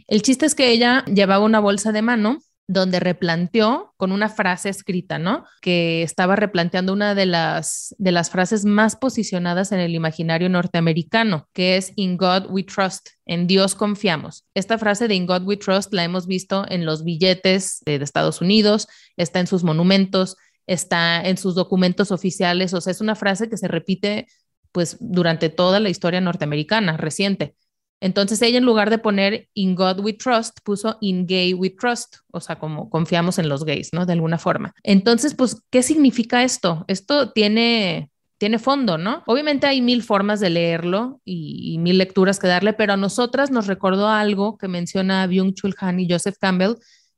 El 0.06 0.22
chiste 0.22 0.46
es 0.46 0.54
que 0.54 0.70
ella 0.70 1.04
llevaba 1.04 1.44
una 1.44 1.60
bolsa 1.60 1.92
de 1.92 2.02
mano 2.02 2.38
donde 2.70 3.00
replanteó 3.00 3.94
con 3.96 4.12
una 4.12 4.28
frase 4.28 4.68
escrita, 4.68 5.18
¿no? 5.18 5.44
Que 5.60 6.04
estaba 6.04 6.36
replanteando 6.36 6.92
una 6.92 7.16
de 7.16 7.26
las, 7.26 7.96
de 7.98 8.12
las 8.12 8.30
frases 8.30 8.64
más 8.64 8.94
posicionadas 8.94 9.72
en 9.72 9.80
el 9.80 9.92
imaginario 9.92 10.48
norteamericano, 10.48 11.48
que 11.52 11.76
es 11.76 11.92
In 11.96 12.16
God 12.16 12.46
We 12.48 12.62
Trust, 12.62 13.08
en 13.26 13.48
Dios 13.48 13.74
confiamos. 13.74 14.46
Esta 14.54 14.78
frase 14.78 15.08
de 15.08 15.16
In 15.16 15.26
God 15.26 15.42
We 15.42 15.56
Trust 15.56 15.92
la 15.92 16.04
hemos 16.04 16.28
visto 16.28 16.64
en 16.68 16.86
los 16.86 17.02
billetes 17.02 17.82
de, 17.84 17.98
de 17.98 18.04
Estados 18.04 18.40
Unidos, 18.40 18.86
está 19.16 19.40
en 19.40 19.48
sus 19.48 19.64
monumentos, 19.64 20.36
está 20.68 21.22
en 21.22 21.38
sus 21.38 21.56
documentos 21.56 22.12
oficiales, 22.12 22.72
o 22.72 22.80
sea, 22.80 22.92
es 22.92 23.00
una 23.00 23.16
frase 23.16 23.48
que 23.48 23.56
se 23.56 23.66
repite 23.66 24.28
pues 24.70 24.96
durante 25.00 25.48
toda 25.48 25.80
la 25.80 25.88
historia 25.88 26.20
norteamericana 26.20 26.96
reciente. 26.96 27.56
Entonces 28.00 28.40
ella 28.42 28.58
en 28.58 28.64
lugar 28.64 28.90
de 28.90 28.98
poner 28.98 29.48
In 29.54 29.74
God 29.74 30.00
We 30.00 30.14
Trust, 30.14 30.60
puso 30.64 30.96
In 31.00 31.26
Gay 31.26 31.52
We 31.54 31.70
Trust, 31.70 32.16
o 32.32 32.40
sea, 32.40 32.58
como 32.58 32.88
confiamos 32.88 33.38
en 33.38 33.48
los 33.48 33.64
gays, 33.64 33.90
¿no? 33.92 34.06
De 34.06 34.14
alguna 34.14 34.38
forma. 34.38 34.74
Entonces, 34.82 35.34
pues, 35.34 35.62
¿qué 35.70 35.82
significa 35.82 36.42
esto? 36.42 36.84
Esto 36.88 37.30
tiene, 37.32 38.10
tiene 38.38 38.58
fondo, 38.58 38.96
¿no? 38.96 39.22
Obviamente 39.26 39.66
hay 39.66 39.82
mil 39.82 40.02
formas 40.02 40.40
de 40.40 40.50
leerlo 40.50 41.20
y, 41.24 41.76
mil 41.78 41.98
lecturas 41.98 42.38
que 42.38 42.46
darle, 42.46 42.72
pero 42.72 42.94
a 42.94 42.96
nosotras 42.96 43.50
nos 43.50 43.66
recordó 43.66 44.08
algo 44.08 44.56
que 44.56 44.68
menciona 44.68 45.26
Byung-Chul 45.26 45.74
Han 45.78 46.00
y 46.00 46.10
Joseph 46.10 46.36
Campbell 46.40 46.76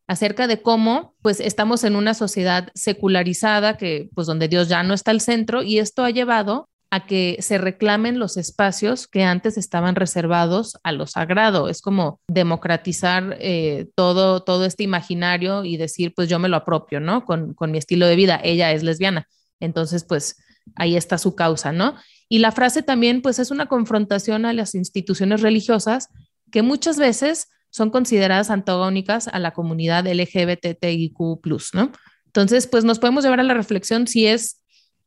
acerca 0.09 0.49
de 0.49 0.61
cómo 0.61 1.15
pues 1.23 1.39
estamos 1.39 1.85
en 1.85 1.95
una 1.95 2.13
sociedad 2.15 2.69
secularizada 2.75 3.77
que 3.77 4.11
pues 4.15 4.27
donde 4.27 4.49
Dios 4.49 4.69
ya 4.69 4.83
no 4.83 4.95
está 4.95 5.13
al 5.13 5.21
centro 5.21 5.63
y 5.63 5.79
esto 5.79 6.05
ha 6.05 6.11
llevado 6.11 6.69
a 6.93 7.07
que 7.07 7.39
se 7.41 7.57
reclamen 7.57 8.19
los 8.19 8.37
espacios 8.37 9.09
que 9.09 9.25
antes 9.25 9.57
estaban 9.57 9.95
reservados 9.95 10.77
a 10.85 10.93
lo 10.93 11.07
sagrado. 11.07 11.71
Es 11.71 11.81
como 11.81 12.21
democratizar 12.29 13.39
eh, 13.41 13.89
todo, 13.95 14.43
todo 14.43 14.67
este 14.67 14.83
imaginario 14.85 15.65
y 15.65 15.79
decir, 15.79 16.13
pues 16.15 16.29
yo 16.29 16.39
me 16.39 16.51
lo 16.51 16.57
apropio, 16.59 17.01
¿no? 17.01 17.25
Con, 17.25 17.55
con 17.55 17.71
mi 17.71 17.79
estilo 17.79 18.07
de 18.07 18.15
vida. 18.15 18.39
Ella 18.45 18.73
es 18.73 18.83
lesbiana. 18.83 19.27
Entonces, 19.59 20.05
pues 20.05 20.37
ahí 20.77 20.95
está 20.95 21.17
su 21.17 21.35
causa, 21.35 21.73
¿no? 21.73 21.97
Y 22.29 22.41
la 22.41 22.53
frase 22.53 22.83
también, 22.83 23.23
pues 23.23 23.39
es 23.39 23.51
una 23.51 23.65
confrontación 23.65 24.45
a 24.45 24.53
las 24.53 24.75
instituciones 24.75 25.41
religiosas 25.41 26.11
que 26.51 26.61
muchas 26.61 26.99
veces 26.99 27.49
son 27.71 27.89
consideradas 27.89 28.51
antagónicas 28.51 29.29
a 29.29 29.39
la 29.39 29.53
comunidad 29.53 30.07
LGBTIQ, 30.07 31.19
¿no? 31.73 31.91
Entonces, 32.27 32.67
pues 32.67 32.85
nos 32.85 32.99
podemos 32.99 33.25
llevar 33.25 33.41
a 33.41 33.45
la 33.45 33.55
reflexión 33.55 34.07
si 34.07 34.27
es 34.27 34.62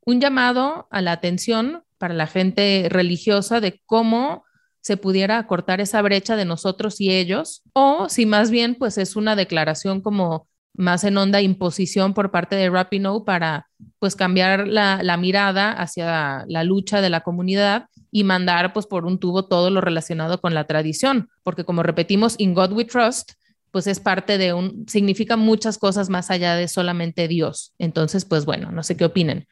un 0.06 0.22
llamado 0.22 0.88
a 0.92 1.02
la 1.02 1.12
atención 1.12 1.84
para 1.98 2.14
la 2.14 2.28
gente 2.28 2.88
religiosa 2.90 3.60
de 3.60 3.82
cómo 3.86 4.44
se 4.82 4.98
pudiera 4.98 5.46
cortar 5.48 5.82
esa 5.82 6.02
brecha 6.02 6.36
de 6.36 6.46
nosotros 6.46 7.02
y 7.02 7.10
ellos, 7.10 7.64
o 7.74 8.08
si 8.08 8.26
más 8.26 8.52
bien 8.52 8.76
pues 8.76 8.98
es 9.00 9.16
una 9.16 9.36
declaración 9.36 10.02
como 10.02 10.48
más 10.78 11.04
en 11.04 11.18
onda 11.18 11.42
imposición 11.42 12.14
por 12.14 12.32
parte 12.32 12.56
de 12.56 12.70
Rapinoe 12.70 13.24
para 13.26 13.68
pues 13.98 14.16
cambiar 14.16 14.68
la, 14.68 15.02
la, 15.02 15.18
mirada 15.18 15.72
hacia 15.72 16.44
la 16.48 16.64
lucha 16.64 17.02
de 17.02 17.10
la 17.10 17.22
comunidad 17.22 17.88
y 18.12 18.24
mandar 18.24 18.74
pues 18.74 18.86
por 18.86 19.06
un 19.06 19.20
tubo 19.20 19.46
todo 19.46 19.70
lo 19.72 19.82
relacionado 19.82 20.40
con 20.40 20.54
la 20.54 20.68
tradición, 20.68 21.30
porque 21.44 21.66
como 21.66 21.82
repetimos, 21.82 22.36
in 22.38 22.54
God 22.54 22.74
we 22.74 22.86
trust, 22.86 23.32
pues 23.72 23.88
es 23.88 24.00
parte 24.00 24.38
de 24.38 24.54
un, 24.54 24.86
significa 24.88 25.36
muchas 25.36 25.78
cosas 25.78 26.10
más 26.10 26.32
allá 26.32 26.56
de 26.56 26.68
solamente 26.68 27.28
Dios. 27.28 27.74
Entonces, 27.78 28.24
pues 28.24 28.46
bueno, 28.46 28.72
no 28.72 28.84
sé 28.84 28.96
qué 28.96 29.04
opinen. 29.04 29.48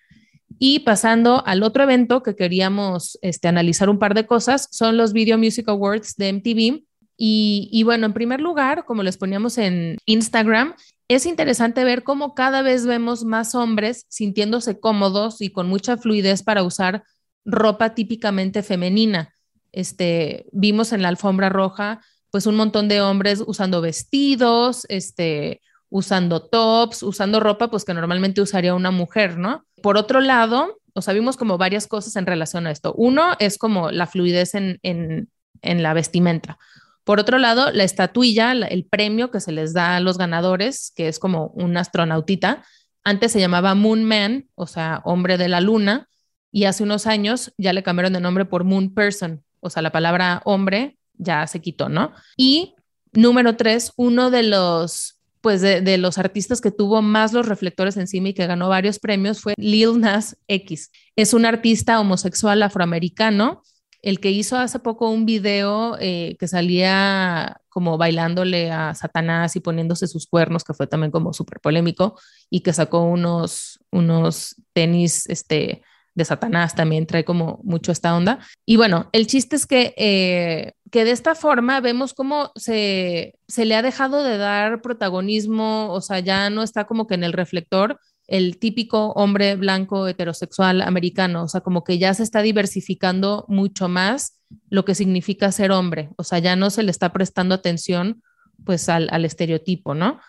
Y 0.60 0.79
pasando 0.79 1.45
al 1.45 1.63
otro 1.63 1.83
evento 1.83 2.24
que 2.24 2.36
queríamos 2.36 3.17
este, 3.22 3.48
analizar 3.48 3.89
un 3.89 4.00
par 4.00 4.13
de 4.13 4.25
cosas, 4.25 4.67
son 4.72 4.98
los 4.98 5.13
Video 5.13 5.38
Music 5.38 5.67
Awards 5.69 6.15
de 6.15 6.33
MTV. 6.33 6.83
Y, 7.17 7.69
y, 7.72 7.83
bueno, 7.83 8.05
en 8.07 8.13
primer 8.13 8.41
lugar, 8.41 8.86
como 8.86 9.03
les 9.03 9.17
poníamos 9.17 9.57
en 9.57 9.98
Instagram, 10.05 10.75
es 11.07 11.25
interesante 11.25 11.83
ver 11.83 12.03
cómo 12.03 12.33
cada 12.33 12.62
vez 12.62 12.86
vemos 12.86 13.24
más 13.24 13.55
hombres 13.55 14.05
sintiéndose 14.10 14.79
cómodos 14.79 15.41
y 15.41 15.50
con 15.50 15.67
mucha 15.67 15.98
fluidez 15.98 16.43
para 16.43 16.63
usar 16.63 17.03
ropa 17.45 17.93
típicamente 17.93 18.63
femenina. 18.63 19.33
Este, 19.72 20.45
vimos 20.51 20.93
en 20.93 21.01
la 21.01 21.10
alfombra 21.10 21.50
roja, 21.50 22.01
pues 22.31 22.45
un 22.45 22.55
montón 22.55 22.88
de 22.88 23.01
hombres 23.01 23.43
usando 23.45 23.81
vestidos, 23.81 24.86
este, 24.89 25.62
usando 25.93 26.41
tops, 26.41 27.03
usando 27.03 27.39
ropa 27.39 27.69
pues 27.69 27.85
que 27.85 27.93
normalmente 27.93 28.41
usaría 28.41 28.73
una 28.73 28.89
mujer, 28.89 29.38
¿no? 29.38 29.63
Por 29.83 29.95
otro 29.95 30.21
lado, 30.21 30.79
o 30.95 31.03
sea, 31.03 31.13
vimos 31.13 31.38
como 31.38 31.59
varias 31.59 31.85
cosas 31.85 32.15
en 32.15 32.25
relación 32.25 32.65
a 32.65 32.71
esto. 32.71 32.95
Uno 32.97 33.35
es 33.38 33.59
como 33.59 33.91
la 33.91 34.07
fluidez 34.07 34.55
en, 34.55 34.79
en, 34.81 35.29
en 35.62 35.83
la 35.83 35.93
vestimenta. 35.93 36.57
Por 37.03 37.19
otro 37.19 37.38
lado, 37.38 37.71
la 37.71 37.83
estatuilla, 37.83 38.53
el 38.53 38.85
premio 38.85 39.29
que 39.29 39.39
se 39.39 39.51
les 39.51 39.75
da 39.75 39.95
a 39.95 40.00
los 40.00 40.17
ganadores, 40.17 40.91
que 40.95 41.07
es 41.07 41.19
como 41.19 41.50
un 41.50 41.77
astronautita, 41.77 42.63
antes 43.03 43.31
se 43.31 43.39
llamaba 43.39 43.75
Moon 43.75 44.03
Man, 44.03 44.47
o 44.55 44.65
sea, 44.65 45.03
hombre 45.05 45.38
de 45.38 45.47
la 45.47 45.62
luna, 45.62 46.09
y 46.51 46.63
hace 46.63 46.81
unos 46.81 47.05
años 47.05 47.53
ya 47.59 47.71
le 47.71 47.83
cambiaron 47.83 48.13
de 48.13 48.19
nombre 48.19 48.45
por 48.45 48.63
Moon 48.63 48.95
Person, 48.95 49.43
o 49.59 49.69
sea, 49.69 49.83
la 49.83 49.91
palabra 49.91 50.41
hombre 50.45 50.97
ya 51.13 51.45
se 51.45 51.62
quitó, 51.62 51.88
¿no? 51.88 52.13
Y 52.35 52.73
número 53.12 53.55
tres, 53.57 53.93
uno 53.95 54.31
de 54.31 54.41
los 54.41 55.12
pues 55.43 55.59
de, 55.59 55.97
los 55.97 56.17
artistas 56.17 56.62
que 56.62 56.71
tuvo 56.71 57.01
más 57.01 57.33
los 57.33 57.45
reflectores 57.45 57.97
encima 57.97 58.29
y 58.29 58.33
que 58.33 58.47
ganó 58.47 58.69
varios 58.69 58.97
premios 58.97 59.41
fue 59.41 59.55
Lil 59.57 60.00
Nas 60.00 60.38
X. 60.47 60.89
Es 61.17 61.33
un 61.33 61.45
artista 61.45 62.00
homosexual 62.00 62.63
afroamericano, 62.63 63.62
el 64.01 64.21
que 64.21 64.31
hizo 64.31 64.57
hace 64.57 64.79
poco 64.79 65.09
un 65.09 65.25
video 65.25 65.97
eh, 66.00 66.38
que 66.39 66.47
salía 66.47 67.57
como 67.67 67.97
bailándole 67.97 68.71
a 68.71 68.95
Satanás 68.95 69.57
y 69.57 69.59
poniéndose 69.59 70.07
sus 70.07 70.27
cuernos, 70.27 70.63
que 70.63 70.73
fue 70.73 70.88
también 70.88 71.12
como 71.12 71.33
súper 71.33 71.59
polémico, 71.59 72.17
y 72.50 72.62
que 72.62 72.71
sacó 72.71 73.01
unos, 73.01 73.81
unos 73.91 74.55
tenis, 74.71 75.27
este, 75.27 75.81
de 76.15 76.23
Satanás 76.23 76.73
también 76.73 77.05
trae 77.05 77.25
como 77.25 77.59
mucho 77.63 77.91
esta 77.91 78.15
onda. 78.15 78.39
Y 78.65 78.77
bueno, 78.77 79.09
el 79.12 79.27
chiste 79.27 79.57
es 79.57 79.65
que, 79.65 79.93
eh, 79.97 80.71
que 80.93 81.05
de 81.05 81.12
esta 81.12 81.33
forma 81.33 81.81
vemos 81.81 82.13
cómo 82.13 82.51
se, 82.55 83.33
se 83.47 83.65
le 83.65 83.73
ha 83.73 83.81
dejado 83.81 84.21
de 84.21 84.38
dar 84.38 84.83
protagonismo, 84.83 85.91
o 85.91 86.01
sea, 86.01 86.19
ya 86.19 86.51
no 86.51 86.62
está 86.62 86.85
como 86.85 87.07
que 87.07 87.15
en 87.15 87.23
el 87.23 87.33
reflector 87.33 88.00
el 88.27 88.59
típico 88.59 89.07
hombre 89.13 89.55
blanco 89.55 90.07
heterosexual 90.07 90.83
americano, 90.83 91.45
o 91.45 91.47
sea, 91.47 91.62
como 91.62 91.83
que 91.83 91.97
ya 91.97 92.13
se 92.13 92.21
está 92.21 92.43
diversificando 92.43 93.43
mucho 93.47 93.89
más 93.89 94.39
lo 94.69 94.85
que 94.85 94.93
significa 94.93 95.51
ser 95.51 95.71
hombre, 95.71 96.12
o 96.15 96.23
sea, 96.23 96.38
ya 96.38 96.55
no 96.55 96.69
se 96.69 96.83
le 96.83 96.91
está 96.91 97.12
prestando 97.12 97.55
atención 97.55 98.21
pues 98.63 98.88
al, 98.88 99.09
al 99.12 99.25
estereotipo, 99.25 99.95
¿no? 99.95 100.19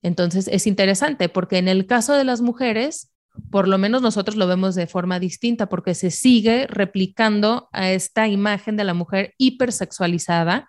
Entonces 0.00 0.48
es 0.50 0.66
interesante 0.66 1.28
porque 1.28 1.58
en 1.58 1.68
el 1.68 1.86
caso 1.86 2.14
de 2.14 2.24
las 2.24 2.40
mujeres, 2.40 3.12
por 3.50 3.68
lo 3.68 3.78
menos 3.78 4.02
nosotros 4.02 4.36
lo 4.36 4.46
vemos 4.46 4.74
de 4.74 4.86
forma 4.86 5.18
distinta 5.18 5.68
porque 5.68 5.94
se 5.94 6.10
sigue 6.10 6.66
replicando 6.66 7.68
a 7.72 7.90
esta 7.90 8.28
imagen 8.28 8.76
de 8.76 8.84
la 8.84 8.94
mujer 8.94 9.34
hipersexualizada, 9.38 10.68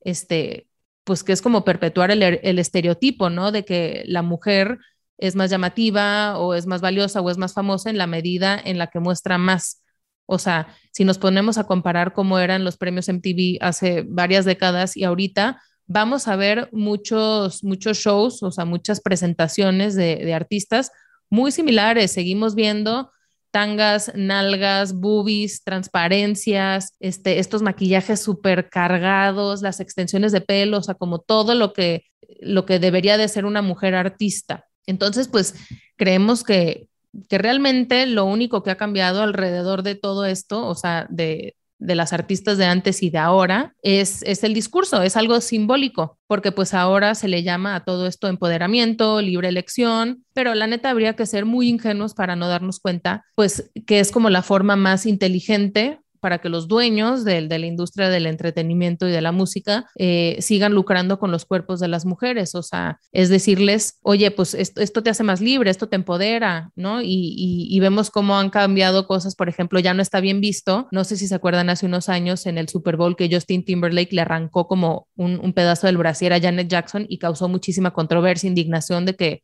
este, 0.00 0.68
pues 1.04 1.22
que 1.22 1.32
es 1.32 1.42
como 1.42 1.64
perpetuar 1.64 2.10
el, 2.10 2.22
el, 2.22 2.58
estereotipo, 2.58 3.30
¿no? 3.30 3.52
De 3.52 3.64
que 3.64 4.02
la 4.06 4.22
mujer 4.22 4.78
es 5.18 5.36
más 5.36 5.50
llamativa 5.50 6.38
o 6.38 6.54
es 6.54 6.66
más 6.66 6.80
valiosa 6.80 7.20
o 7.20 7.30
es 7.30 7.38
más 7.38 7.54
famosa 7.54 7.90
en 7.90 7.98
la 7.98 8.06
medida 8.06 8.60
en 8.62 8.78
la 8.78 8.88
que 8.88 9.00
muestra 9.00 9.38
más. 9.38 9.82
O 10.26 10.38
sea, 10.38 10.74
si 10.92 11.04
nos 11.04 11.18
ponemos 11.18 11.58
a 11.58 11.64
comparar 11.64 12.12
cómo 12.12 12.38
eran 12.38 12.64
los 12.64 12.76
premios 12.76 13.08
MTV 13.08 13.58
hace 13.60 14.04
varias 14.08 14.44
décadas 14.44 14.96
y 14.96 15.04
ahorita, 15.04 15.62
vamos 15.86 16.26
a 16.26 16.36
ver 16.36 16.68
muchos, 16.72 17.62
muchos 17.62 17.98
shows, 17.98 18.42
o 18.42 18.50
sea, 18.50 18.64
muchas 18.64 19.00
presentaciones 19.00 19.94
de 19.94 20.34
artistas 20.34 20.90
muy 21.30 21.52
similares. 21.52 22.12
Seguimos 22.12 22.54
viendo 22.54 23.10
tangas, 23.50 24.12
nalgas, 24.14 24.92
boobies, 24.92 25.64
transparencias, 25.64 26.92
este, 27.00 27.38
estos 27.38 27.62
maquillajes 27.62 28.20
súper 28.20 28.68
cargados, 28.68 29.62
las 29.62 29.80
extensiones 29.80 30.32
de 30.32 30.42
pelo, 30.42 30.78
o 30.78 30.82
sea, 30.82 30.94
como 30.94 31.20
todo 31.20 31.54
lo 31.54 31.72
que, 31.72 32.04
lo 32.40 32.66
que 32.66 32.78
debería 32.78 33.16
de 33.16 33.28
ser 33.28 33.46
una 33.46 33.62
mujer 33.62 33.94
artista. 33.94 34.66
Entonces, 34.86 35.28
pues 35.28 35.54
creemos 35.96 36.44
que, 36.44 36.88
que 37.28 37.38
realmente 37.38 38.06
lo 38.06 38.26
único 38.26 38.62
que 38.62 38.70
ha 38.70 38.76
cambiado 38.76 39.22
alrededor 39.22 39.82
de 39.82 39.94
todo 39.94 40.26
esto, 40.26 40.66
o 40.66 40.74
sea, 40.74 41.06
de, 41.08 41.56
de 41.78 41.94
las 41.94 42.12
artistas 42.12 42.58
de 42.58 42.64
antes 42.64 43.02
y 43.02 43.10
de 43.10 43.18
ahora 43.18 43.74
es, 43.82 44.22
es 44.22 44.44
el 44.44 44.54
discurso, 44.54 45.02
es 45.02 45.16
algo 45.16 45.40
simbólico, 45.40 46.18
porque 46.26 46.52
pues 46.52 46.74
ahora 46.74 47.14
se 47.14 47.28
le 47.28 47.42
llama 47.42 47.74
a 47.74 47.84
todo 47.84 48.06
esto 48.06 48.28
empoderamiento, 48.28 49.20
libre 49.20 49.48
elección, 49.48 50.24
pero 50.32 50.54
la 50.54 50.66
neta 50.66 50.90
habría 50.90 51.14
que 51.14 51.26
ser 51.26 51.44
muy 51.44 51.68
ingenuos 51.68 52.14
para 52.14 52.36
no 52.36 52.48
darnos 52.48 52.80
cuenta, 52.80 53.24
pues 53.34 53.70
que 53.86 54.00
es 54.00 54.10
como 54.10 54.30
la 54.30 54.42
forma 54.42 54.76
más 54.76 55.06
inteligente 55.06 56.00
para 56.26 56.38
que 56.38 56.48
los 56.48 56.66
dueños 56.66 57.22
de, 57.22 57.42
la 57.42 57.66
industria 57.66 58.08
del 58.08 58.26
entretenimiento 58.26 59.06
y 59.06 59.12
de 59.12 59.20
la 59.20 59.30
música 59.30 59.86
eh, 59.94 60.36
sigan 60.40 60.74
lucrando 60.74 61.20
con 61.20 61.30
los 61.30 61.44
cuerpos 61.44 61.78
de 61.78 61.86
las 61.86 62.04
mujeres. 62.04 62.56
O 62.56 62.64
sea, 62.64 62.98
es 63.12 63.28
decirles, 63.28 64.00
oye, 64.02 64.32
pues 64.32 64.52
esto, 64.54 65.04
te 65.04 65.10
hace 65.10 65.22
más 65.22 65.40
libre, 65.40 65.70
esto 65.70 65.88
te 65.88 65.94
empodera, 65.94 66.72
¿no? 66.74 66.98
Y, 67.00 67.78
vemos 67.78 68.10
cómo 68.10 68.36
han 68.36 68.50
cambiado 68.50 69.06
cosas. 69.06 69.36
Por 69.36 69.48
ejemplo, 69.48 69.78
ya 69.78 69.94
no 69.94 70.02
está 70.02 70.18
bien 70.18 70.40
visto. 70.40 70.88
No 70.90 71.04
sé 71.04 71.16
si 71.16 71.28
se 71.28 71.34
acuerdan 71.36 71.70
hace 71.70 71.86
unos 71.86 72.08
años 72.08 72.44
en 72.46 72.58
el 72.58 72.68
Super 72.68 72.96
Bowl 72.96 73.14
que 73.14 73.28
Justin 73.30 73.64
Timberlake 73.64 74.12
le 74.12 74.22
arrancó 74.22 74.66
como 74.66 75.06
un, 75.14 75.52
pedazo 75.52 75.86
del 75.86 75.96
brasier 75.96 76.32
a 76.32 76.40
Janet 76.40 76.66
Jackson 76.66 77.06
y 77.08 77.18
causó 77.18 77.48
muchísima 77.48 77.92
controversia, 77.92 78.48
indignación 78.48 79.06
de 79.06 79.14
que 79.14 79.42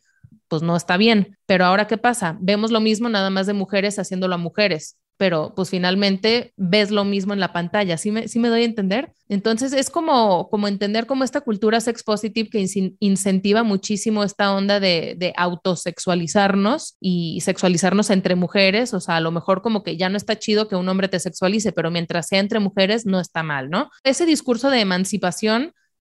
pues 0.48 0.62
no 0.62 0.74
está 0.74 0.96
bien. 0.96 1.38
Pero 1.46 1.64
ahora, 1.64 1.86
¿qué 1.86 1.96
pasa? 1.96 2.36
Vemos 2.40 2.72
lo 2.72 2.80
mismo 2.80 3.08
nada 3.08 3.30
más 3.30 3.46
de 3.46 3.52
mujeres 3.52 4.00
haciéndolo 4.00 4.34
a 4.34 4.38
mujeres 4.38 4.96
pero 5.16 5.52
pues 5.54 5.70
finalmente 5.70 6.52
ves 6.56 6.90
lo 6.90 7.04
mismo 7.04 7.32
en 7.32 7.40
la 7.40 7.52
pantalla, 7.52 7.96
¿sí 7.96 8.10
me, 8.10 8.28
sí 8.28 8.38
me 8.38 8.48
doy 8.48 8.62
a 8.62 8.66
entender? 8.66 9.12
Entonces 9.28 9.72
es 9.72 9.90
como, 9.90 10.48
como 10.50 10.68
entender 10.68 11.06
cómo 11.06 11.24
esta 11.24 11.40
cultura 11.40 11.80
sex 11.80 12.02
positive 12.02 12.50
que 12.50 12.66
incentiva 12.98 13.62
muchísimo 13.62 14.24
esta 14.24 14.54
onda 14.54 14.80
de, 14.80 15.14
de 15.16 15.32
autosexualizarnos 15.36 16.96
y 17.00 17.40
sexualizarnos 17.40 18.10
entre 18.10 18.34
mujeres, 18.34 18.94
o 18.94 19.00
sea, 19.00 19.16
a 19.16 19.20
lo 19.20 19.30
mejor 19.30 19.62
como 19.62 19.82
que 19.82 19.96
ya 19.96 20.08
no 20.08 20.16
está 20.16 20.38
chido 20.38 20.68
que 20.68 20.76
un 20.76 20.88
hombre 20.88 21.08
te 21.08 21.20
sexualice, 21.20 21.72
pero 21.72 21.90
mientras 21.90 22.28
sea 22.28 22.40
entre 22.40 22.60
mujeres 22.60 23.06
no 23.06 23.20
está 23.20 23.42
mal, 23.42 23.70
¿no? 23.70 23.90
Ese 24.04 24.26
discurso 24.26 24.70
de 24.70 24.80
emancipación 24.80 25.72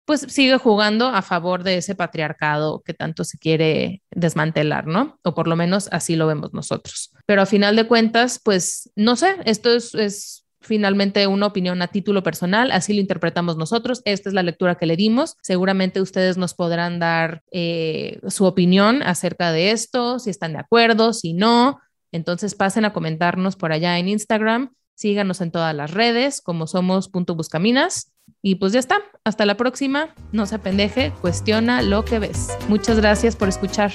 pues 0.08 0.22
sigue 0.22 0.56
jugando 0.56 1.08
a 1.08 1.20
favor 1.20 1.64
de 1.64 1.76
ese 1.76 1.94
patriarcado 1.94 2.80
que 2.82 2.94
tanto 2.94 3.24
se 3.24 3.36
quiere 3.36 4.00
desmantelar, 4.10 4.86
¿no? 4.86 5.18
O 5.22 5.34
por 5.34 5.46
lo 5.46 5.54
menos 5.54 5.90
así 5.92 6.16
lo 6.16 6.26
vemos 6.26 6.54
nosotros. 6.54 7.12
Pero 7.26 7.42
a 7.42 7.46
final 7.46 7.76
de 7.76 7.86
cuentas, 7.86 8.40
pues 8.42 8.90
no 8.96 9.16
sé, 9.16 9.36
esto 9.44 9.70
es, 9.70 10.46
finalmente 10.62 11.26
una 11.26 11.44
opinión 11.44 11.82
a 11.82 11.88
título 11.88 12.22
personal, 12.22 12.70
así 12.72 12.94
lo 12.94 13.02
interpretamos 13.02 13.58
nosotros, 13.58 14.00
esta 14.06 14.30
es 14.30 14.34
la 14.34 14.42
lectura 14.42 14.76
que 14.76 14.86
le 14.86 14.96
dimos, 14.96 15.36
seguramente 15.42 16.00
ustedes 16.00 16.38
nos 16.38 16.54
podrán 16.54 16.98
dar 16.98 17.42
eh, 17.52 18.18
su 18.28 18.46
opinión 18.46 19.02
acerca 19.02 19.52
de 19.52 19.72
esto, 19.72 20.18
si 20.18 20.30
están 20.30 20.54
de 20.54 20.60
acuerdo, 20.60 21.12
si 21.12 21.34
no, 21.34 21.80
Entonces 22.12 22.54
pasen 22.54 22.86
a 22.86 22.94
comentarnos 22.94 23.56
por 23.56 23.72
allá 23.72 23.98
en 23.98 24.08
Instagram, 24.08 24.72
síganos 24.98 25.40
en 25.40 25.52
todas 25.52 25.74
las 25.74 25.92
redes 25.92 26.42
como 26.42 26.66
somos 26.66 27.08
punto 27.08 27.36
buscaminas 27.36 28.12
y 28.42 28.56
pues 28.56 28.72
ya 28.72 28.80
está, 28.80 28.98
hasta 29.24 29.46
la 29.46 29.56
próxima, 29.56 30.14
no 30.32 30.44
se 30.44 30.56
apendeje, 30.56 31.12
cuestiona 31.20 31.82
lo 31.82 32.04
que 32.04 32.18
ves. 32.18 32.48
Muchas 32.68 32.98
gracias 32.98 33.36
por 33.36 33.48
escuchar. 33.48 33.92